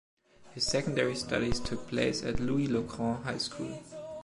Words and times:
His 0.55 0.65
secondary 0.65 1.13
studies 1.15 1.59
took 1.59 1.87
place 1.87 2.23
at 2.23 2.39
Louis-le-Grand 2.39 3.23
high 3.23 3.37
school. 3.37 3.83